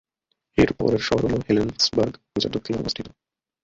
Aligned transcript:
এর 0.57 0.69
পরের 0.73 1.01
শহর 1.07 1.23
হল 1.25 1.41
হেলেনসবার্গ, 1.47 2.13
যা 2.35 2.47
দক্ষিণে 2.49 2.81
অবস্থিত। 2.81 3.07